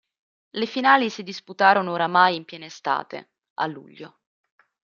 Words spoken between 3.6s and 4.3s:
luglio.